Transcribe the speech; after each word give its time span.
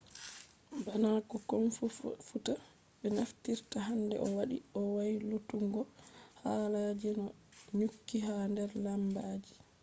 bana 0.85 1.09
fu 1.29 1.37
komfuta 1.49 2.53
be 2.99 3.07
naftirta 3.15 3.77
hande 3.87 4.15
do 4.21 4.27
wadi 4.37 4.57
o 4.77 4.79
waylutuggo 4.95 5.81
haala 6.41 6.81
je 6.99 7.09
dum 7.17 7.27
do 7.29 7.31
nyukki 7.77 8.17
ha 8.25 8.35
der 8.55 8.71
lambaji 8.85 9.53